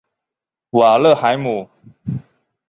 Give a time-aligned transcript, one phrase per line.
[0.71, 1.69] 瓦勒海姆。